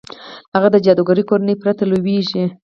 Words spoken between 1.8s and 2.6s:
لوېږي.